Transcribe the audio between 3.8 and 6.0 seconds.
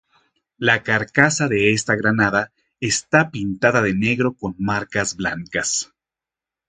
de negro con marcas blancas.